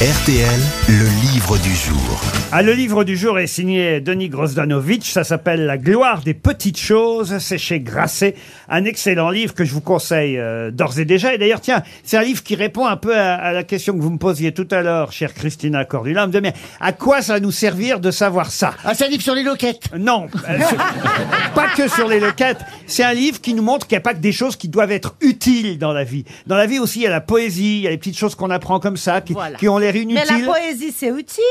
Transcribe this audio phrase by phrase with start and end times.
[0.00, 2.20] RTL, le livre du jour.
[2.50, 5.04] Ah, le livre du jour est signé Denis Grosdanovic.
[5.04, 7.36] Ça s'appelle La gloire des petites choses.
[7.40, 8.34] C'est chez Grasset.
[8.70, 11.34] Un excellent livre que je vous conseille euh, d'ores et déjà.
[11.34, 14.00] Et d'ailleurs, tiens, c'est un livre qui répond un peu à, à la question que
[14.00, 16.22] vous me posiez tout à l'heure, chère Christina Cordula.
[16.22, 18.72] Vous me demandez, mais à quoi ça va nous servir de savoir ça?
[18.82, 19.90] Ah, c'est un livre sur les loquettes.
[19.98, 20.76] Non, euh, sur-
[21.54, 22.60] pas que sur les loquettes.
[22.86, 24.92] C'est un livre qui nous montre qu'il n'y a pas que des choses qui doivent
[24.92, 26.24] être utiles dans la vie.
[26.46, 28.34] Dans la vie aussi, il y a la poésie, il y a les petites choses
[28.34, 29.58] qu'on apprend comme ça, qui, Voilà.
[29.58, 30.46] qui ont l'air Mais inutiles.
[30.46, 31.42] la poésie, c'est utile.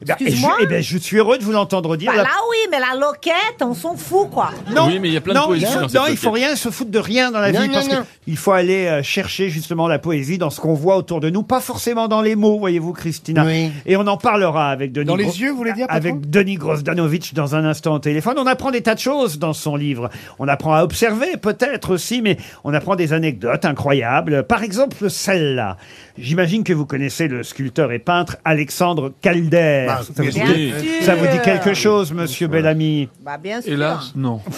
[0.00, 0.56] Eh ben, et je, Excuse-moi.
[0.60, 2.10] eh ben, je suis heureux de vous l'entendre dire.
[2.12, 4.50] Bah La- là, oui, mais la loquette, on s'en fout, quoi.
[4.74, 6.06] Non, Oui, mais il y a plein de non, poésie il faut, dans cette non,
[6.08, 8.04] il faut rien se foutre de rien dans la Non, vie non, parce non.
[8.24, 11.42] qu'il faut aller euh, chercher justement la poésie dans ce qu'on voit autour de nous,
[11.42, 13.44] pas forcément dans les mots, voyez-vous, Christina.
[13.44, 13.70] Oui.
[13.86, 15.06] Et on en parlera avec Denis.
[15.06, 17.98] Dans les Gro- yeux, vous voulez dire, patron Avec Denis Grosdanovic dans un instant au
[17.98, 18.34] téléphone.
[18.38, 20.10] On apprend des tas de choses dans son livre.
[20.38, 24.44] On apprend à observer peut-être aussi, mais on apprend des anecdotes incroyables.
[24.44, 25.76] Par exemple, celle-là.
[26.16, 29.87] J'imagine que vous connaissez le sculpteur et peintre Alexandre Calder.
[29.96, 30.32] Ça, vous dit,
[30.70, 31.02] sûr.
[31.02, 33.72] ça vous dit quelque chose, monsieur Bellamy Bah, bien sûr.
[33.72, 34.40] Hélas, non.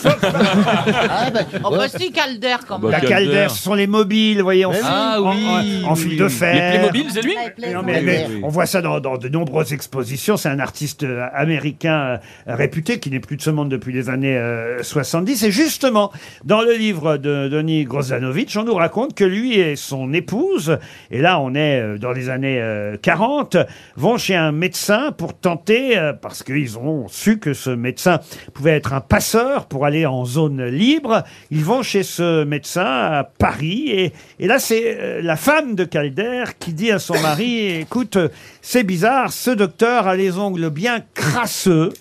[0.43, 3.01] Ah, bah, Oh, bah, si, Calder, quand Bah, même.
[3.03, 3.47] La Calder.
[3.51, 6.25] Ce sont les mobiles, voyez, en, Ah en- oui, en, en oui, fil oui, de
[6.25, 6.31] oui.
[6.31, 6.55] fer.
[6.55, 8.05] Les Playmobil, c'est lui Ouais, Non, mais- Playmobil.
[8.05, 10.37] mais on voit ça dans, dans de nombreuses expositions.
[10.37, 14.09] C'est un artiste euh, américain euh, réputé qui n'est plus de ce monde depuis les
[14.09, 15.45] années euh, 70.
[15.45, 16.13] Et justement,
[16.45, 20.79] dans le livre de Denis Grozanovic, on nous raconte que lui et son épouse,
[21.11, 23.57] et là on est euh, dans les années euh, 40,
[23.97, 28.21] vont chez un médecin pour tenter, euh, parce qu'ils ont su que ce médecin
[28.55, 33.25] pouvait être un passeur pour aller en zone libre, ils vont chez ce médecin à
[33.25, 33.91] Paris.
[33.91, 38.17] Et, et là c'est euh, la femme de Calder qui dit à son mari, écoute,
[38.17, 38.29] euh,
[38.63, 41.93] c'est bizarre, ce docteur a les ongles bien crasseux.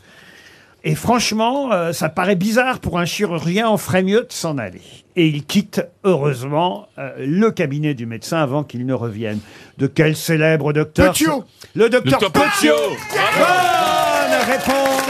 [0.83, 4.81] Et franchement, euh, ça paraît bizarre pour un chirurgien, on ferait mieux de s'en aller.
[5.17, 9.39] Et il quitte, heureusement, euh, le cabinet du médecin avant qu'il ne revienne.
[9.77, 11.44] De quel célèbre docteur Petiot.
[11.75, 12.75] Le docteur Docteur Petiot.
[13.13, 15.09] Bonne réponse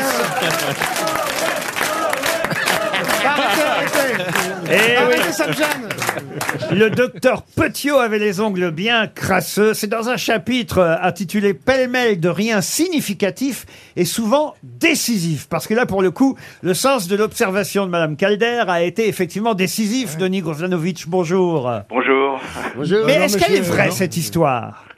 [4.71, 5.15] Eh oui.
[5.15, 5.89] Arrêtez, ça me gêne.
[6.71, 9.73] Le docteur Petiot avait les ongles bien crasseux.
[9.73, 13.65] C'est dans un chapitre euh, intitulé Pêle-mêle de rien significatif
[13.95, 15.47] et souvent décisif.
[15.49, 19.07] Parce que là, pour le coup, le sens de l'observation de Madame Calder a été
[19.07, 20.17] effectivement décisif.
[20.17, 21.71] Denis Grozanovic, bonjour.
[21.89, 22.39] Bonjour.
[22.75, 23.05] bonjour.
[23.07, 24.88] Mais est-ce qu'elle est vraie, cette histoire?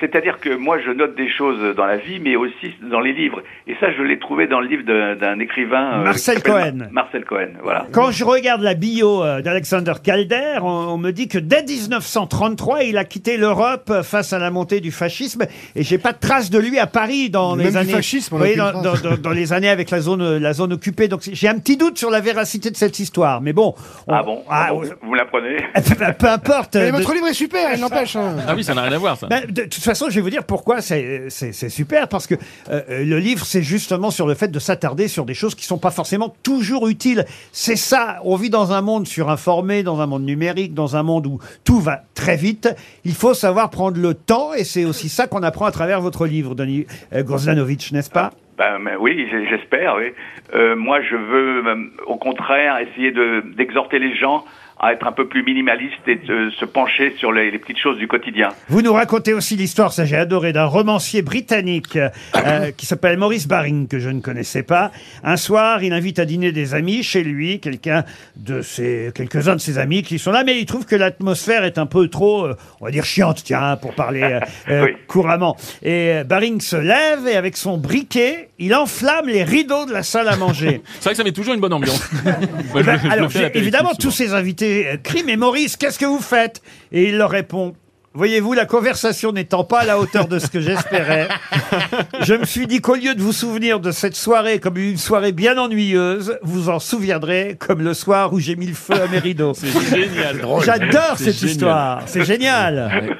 [0.00, 3.42] C'est-à-dire que moi, je note des choses dans la vie, mais aussi dans les livres.
[3.66, 4.82] Et ça, je l'ai trouvé dans le livre
[5.14, 6.00] d'un écrivain.
[6.00, 6.72] euh, Marcel Cohen.
[6.76, 7.86] Ma- Marcel Cohen, voilà.
[7.92, 12.82] Quand je regarde la bio euh, d'Alexander Calder, on, on me dit que dès 1933,
[12.84, 15.42] il a quitté l'Europe euh, face à la montée du fascisme.
[15.76, 17.92] Et j'ai pas de trace de lui à Paris dans Même les années.
[17.92, 19.02] fascisme, on Vous voyez, dans, aucune dans- trace.
[19.02, 21.08] dans- dans les années avec la zone, la zone occupée.
[21.08, 23.40] Donc j'ai un petit doute sur la véracité de cette histoire.
[23.40, 23.74] Mais bon.
[24.08, 25.56] on- Ah bon, ah, Ah bon, Vous me l'apprenez?
[26.18, 26.74] Peu importe.
[26.76, 28.16] Mais de- votre livre est super, il n'empêche.
[28.16, 28.36] hein.
[28.48, 29.26] Ah oui, ça n'a rien à voir, ça.
[29.28, 32.34] ben, de toute façon, je vais vous dire pourquoi c'est c'est- c'est super, parce que
[32.70, 35.64] euh, euh, le livre, c'est justement sur le fait de s'attarder sur des choses qui
[35.64, 37.24] sont pas forcément toujours utiles.
[37.52, 41.26] C'est ça, on vit dans un monde surinformé, dans un monde numérique, dans un monde
[41.26, 42.68] où tout va très vite.
[43.04, 46.26] Il faut savoir prendre le temps, et c'est aussi ça qu'on apprend à travers votre
[46.26, 48.30] livre, Denis euh, Grozlanovic, n'est-ce pas?
[48.58, 49.96] Ben, mais oui, j'espère.
[49.96, 50.12] Oui.
[50.54, 54.44] Euh, moi, je veux, euh, au contraire, essayer de d'exhorter les gens
[54.82, 57.98] à être un peu plus minimalistes et de se pencher sur les, les petites choses
[57.98, 58.48] du quotidien.
[58.68, 63.46] Vous nous racontez aussi l'histoire, ça j'ai adoré, d'un romancier britannique euh, qui s'appelle Maurice
[63.46, 64.90] Baring, que je ne connaissais pas.
[65.22, 68.04] Un soir, il invite à dîner des amis chez lui, quelqu'un
[68.36, 71.78] de ses, quelques-uns de ses amis qui sont là, mais il trouve que l'atmosphère est
[71.78, 74.96] un peu trop, euh, on va dire chiante, tiens, pour parler euh, Oui.
[75.06, 75.56] couramment.
[75.82, 80.02] Et euh, Baring se lève et avec son briquet, il enflamme les rideaux de la
[80.02, 80.82] salle à manger.
[81.00, 82.02] C'est vrai que ça met toujours une bonne ambiance.
[82.72, 83.98] Moi, je ben, le- je le alors, fais à j'ai- l'apéritif évidemment, souvent.
[84.00, 86.62] tous ces invités euh, crient, mais Maurice, qu'est-ce que vous faites?
[86.92, 87.74] Et il leur répond.
[88.14, 91.28] Voyez-vous, la conversation n'étant pas à la hauteur de ce que j'espérais,
[92.20, 95.32] je me suis dit qu'au lieu de vous souvenir de cette soirée comme une soirée
[95.32, 99.18] bien ennuyeuse, vous en souviendrez comme le soir où j'ai mis le feu à mes
[99.18, 99.54] rideaux.
[99.54, 100.42] C'est génial.
[100.62, 101.50] J'adore C'est cette génial.
[101.52, 103.16] histoire, c'est génial.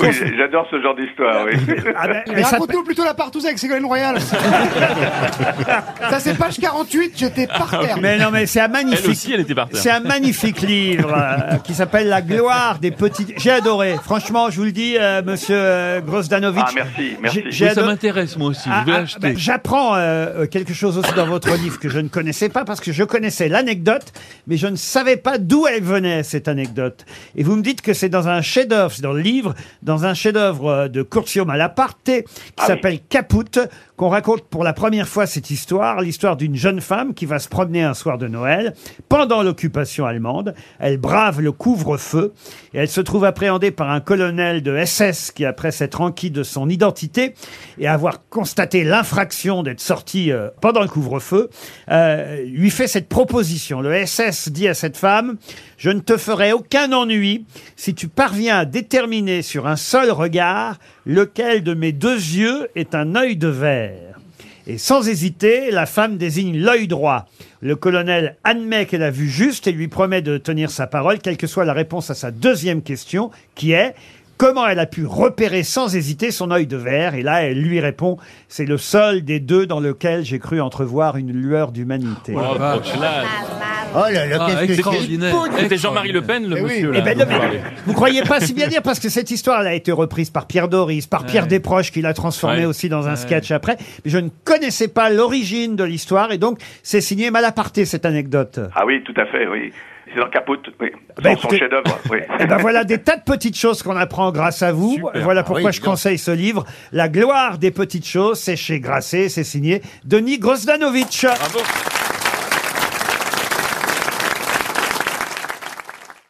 [0.00, 1.44] Oui, j'adore ce genre d'histoire.
[1.46, 1.52] Oui.
[1.96, 4.18] Ah ben, Mais ça- raconte-nous plutôt la partouze avec Ségolène Royal.
[6.10, 7.98] ça, c'est page 48, j'étais par terre.
[8.00, 9.08] mais non, mais c'est un Elle magnifique.
[9.08, 9.80] aussi, elle était par terre.
[9.80, 13.32] C'est un magnifique livre euh, qui s'appelle La gloire des petites.
[13.38, 13.96] J'ai adoré.
[14.02, 16.64] Franchement, je vous le dis, euh, monsieur euh, Grosdanovic.
[16.66, 17.42] Ah, merci, merci.
[17.44, 18.68] J'ai- j'ai Oui, ça m'intéresse, moi aussi.
[18.70, 19.20] Ah, je vais ah, l'acheter.
[19.20, 22.80] ben, J'apprends euh, quelque chose aussi dans votre livre que je ne connaissais pas parce
[22.80, 24.12] que je connaissais l'anecdote,
[24.46, 27.04] mais je ne savais pas d'où elle venait cette anecdote.
[27.36, 30.14] Et vous me dites que c'est dans un chef-d'œuvre, c'est dans le livre dans un
[30.14, 33.58] chef-d'œuvre euh, de Curzio Malaparte qui s'appelle Caput,
[33.96, 37.48] qu'on raconte pour la première fois cette histoire, l'histoire d'une jeune femme qui va se
[37.48, 38.74] promener un soir de Noël
[39.08, 40.54] pendant l'occupation allemande.
[40.78, 42.32] Elle brave le couvre-feu
[42.74, 46.42] et elle se trouve appréhendée par un colonel de SS qui, après s'être enquis de
[46.42, 47.34] son identité
[47.78, 51.50] et avoir constaté l'infraction d'être sorti euh, pendant le couvre-feu,
[51.90, 53.80] euh, lui fait cette proposition.
[53.80, 55.36] Le SS dit à cette femme,
[55.76, 57.46] je ne te ferai aucun ennui
[57.76, 62.94] si tu parviens à déterminer sur un seul regard lequel de mes deux yeux est
[62.94, 64.18] un œil de verre.
[64.66, 67.26] Et sans hésiter, la femme désigne l'œil droit.
[67.60, 71.36] Le colonel admet qu'elle a vu juste et lui promet de tenir sa parole, quelle
[71.36, 73.94] que soit la réponse à sa deuxième question, qui est
[74.38, 77.14] comment elle a pu repérer sans hésiter son œil de verre?
[77.14, 78.16] Et là, elle lui répond,
[78.48, 82.34] c'est le seul des deux dans lequel j'ai cru entrevoir une lueur d'humanité.
[83.94, 85.34] Oh là là, Ah, qu'est-ce que extraordinaire.
[85.56, 86.68] c'est C'était Jean-Marie Le Pen, le Eh oui.
[86.68, 86.90] monsieur.
[86.94, 87.60] Eh là, ben, dont non, vous mais parlez.
[87.86, 90.68] vous croyez pas si bien dire parce que cette histoire a été reprise par Pierre
[90.68, 91.48] Doris, par Pierre Ouais.
[91.48, 92.64] Desproges qui l'a transformée Ouais.
[92.66, 93.16] aussi dans un Ouais.
[93.16, 93.76] sketch après.
[94.04, 98.60] Mais je ne connaissais pas l'origine de l'histoire et donc c'est signé Malaparté cette anecdote.
[98.74, 99.72] Ah oui, tout à fait, oui.
[100.14, 100.88] C'est dans Caput, oui.
[101.16, 102.18] Bah, Dans son écoutez- chef-d'œuvre, oui.
[102.40, 104.94] Et ben voilà des tas de petites choses qu'on apprend grâce à vous.
[104.96, 105.22] Super.
[105.22, 106.64] Voilà Ah pourquoi oui, je conseille ce livre.
[106.92, 111.24] La gloire des petites choses, c'est chez Grasset, c'est signé Denis Grosdanovic.
[111.26, 111.58] Bravo.